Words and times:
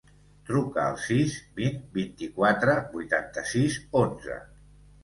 Truca 0.49 0.85
al 0.91 0.97
sis, 1.03 1.35
vint, 1.61 1.77
vint-i-quatre, 1.99 2.79
vuitanta-sis, 2.97 3.79
onze. 4.07 4.43